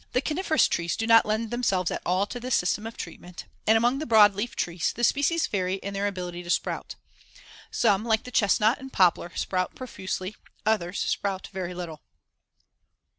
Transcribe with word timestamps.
The 0.13 0.21
coniferous 0.23 0.67
trees 0.67 0.95
do 0.95 1.05
not 1.05 1.27
lend 1.27 1.51
themselves 1.51 1.91
at 1.91 2.01
all 2.07 2.25
to 2.25 2.39
this 2.39 2.55
system 2.55 2.87
of 2.87 2.97
treatment, 2.97 3.45
and, 3.67 3.77
among 3.77 3.99
the 3.99 4.07
broadleaf 4.07 4.55
trees, 4.55 4.91
the 4.95 5.03
species 5.03 5.45
vary 5.45 5.75
in 5.75 5.93
their 5.93 6.07
ability 6.07 6.41
to 6.41 6.49
sprout. 6.49 6.95
Some, 7.69 8.03
like 8.03 8.23
the 8.23 8.31
chestnut 8.31 8.79
and 8.79 8.91
poplar, 8.91 9.31
sprout 9.35 9.75
profusely; 9.75 10.35
others 10.65 10.99
sprout 11.01 11.49
very 11.53 11.75
little. 11.75 12.01